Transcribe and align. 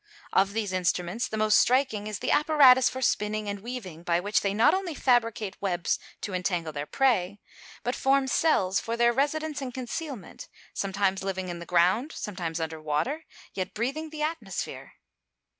Of 0.33 0.53
these 0.53 0.73
instruments 0.73 1.27
the 1.27 1.37
most 1.37 1.59
striking 1.59 2.07
is 2.07 2.17
the 2.17 2.31
apparatus 2.31 2.89
for 2.89 3.03
spinning 3.03 3.47
and 3.47 3.59
weaving, 3.59 4.01
by 4.01 4.19
which 4.19 4.41
they 4.41 4.51
not 4.51 4.73
only 4.73 4.95
fabricate 4.95 5.61
webs 5.61 5.99
to 6.21 6.33
entangle 6.33 6.73
their 6.73 6.87
prey, 6.87 7.39
but 7.83 7.93
form 7.93 8.25
cells 8.25 8.79
for 8.79 8.97
their 8.97 9.13
residence 9.13 9.61
and 9.61 9.71
concealment; 9.71 10.47
sometimes 10.73 11.21
living 11.21 11.49
in 11.49 11.59
the 11.59 11.67
ground, 11.67 12.13
sometimes 12.15 12.59
under 12.59 12.81
water, 12.81 13.25
yet 13.53 13.75
breathing 13.75 14.09
the 14.09 14.23
atmosphere. 14.23 14.93